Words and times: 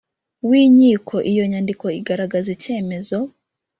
W 0.47 0.49
inkiko 0.63 1.15
iyo 1.31 1.43
nyandiko 1.51 1.85
igaragaza 1.99 2.47
icyemezo 2.55 3.17